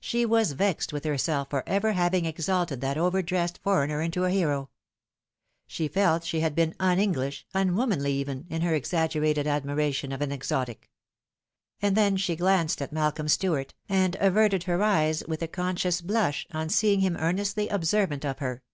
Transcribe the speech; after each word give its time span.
She 0.00 0.26
was 0.26 0.50
vexed 0.50 0.92
with 0.92 1.04
herself 1.04 1.48
for 1.50 1.62
ever 1.64 1.92
having 1.92 2.24
exalted 2.24 2.80
that 2.80 2.98
over 2.98 3.22
dressed 3.22 3.60
foreigner 3.62 4.02
into 4.02 4.24
a 4.24 4.30
hero. 4.30 4.68
She 5.68 5.86
felt 5.86 6.24
she 6.24 6.40
had 6.40 6.56
been 6.56 6.74
un 6.80 6.98
English, 6.98 7.46
unwomanly 7.54 8.12
even, 8.14 8.46
in 8.48 8.62
her 8.62 8.74
exaggerated 8.74 9.46
admiration 9.46 10.10
of 10.10 10.22
an 10.22 10.32
exotic. 10.32 10.90
And 11.80 11.96
then 11.96 12.16
she 12.16 12.34
glanced 12.34 12.82
at 12.82 12.90
Malcolm 12.92 13.28
Stuart, 13.28 13.74
and 13.88 14.16
averted 14.18 14.64
her 14.64 14.82
eyes 14.82 15.22
with 15.28 15.40
a 15.40 15.46
conscious 15.46 16.00
blush 16.00 16.48
on 16.50 16.68
seeing 16.68 16.98
him 16.98 17.16
earnestly 17.16 17.68
observant 17.68 18.24
of 18.24 18.40
her. 18.40 18.64